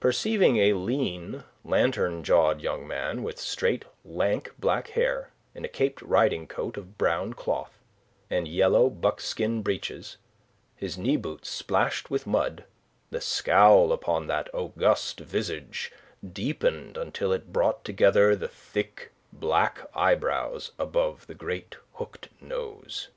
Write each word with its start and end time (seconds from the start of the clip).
Perceiving 0.00 0.56
a 0.56 0.72
lean, 0.72 1.44
lantern 1.62 2.24
jawed 2.24 2.62
young 2.62 2.86
man, 2.88 3.22
with 3.22 3.38
straight, 3.38 3.84
lank 4.02 4.50
black 4.58 4.88
hair, 4.92 5.30
in 5.54 5.62
a 5.62 5.68
caped 5.68 6.00
riding 6.00 6.46
coat 6.46 6.78
of 6.78 6.96
brown 6.96 7.34
cloth, 7.34 7.78
and 8.30 8.48
yellow 8.48 8.88
buckskin 8.88 9.60
breeches, 9.60 10.16
his 10.74 10.96
knee 10.96 11.18
boots 11.18 11.50
splashed 11.50 12.08
with 12.10 12.26
mud, 12.26 12.64
the 13.10 13.20
scowl 13.20 13.92
upon 13.92 14.26
that 14.26 14.48
august 14.54 15.20
visage 15.20 15.92
deepened 16.32 16.96
until 16.96 17.30
it 17.30 17.52
brought 17.52 17.84
together 17.84 18.34
the 18.34 18.48
thick 18.48 19.12
black 19.34 19.82
eyebrows 19.94 20.72
above 20.78 21.26
the 21.26 21.34
great 21.34 21.76
hooked 21.96 22.30
nose. 22.40 23.10